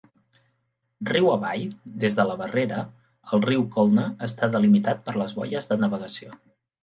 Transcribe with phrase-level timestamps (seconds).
[1.09, 1.65] Riu avall
[2.03, 2.79] des de la barrera,
[3.37, 6.35] el riu Colne està delimitat per boies de navegació.